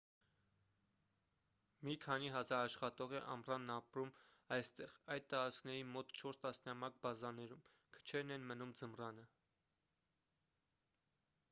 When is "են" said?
8.39-8.51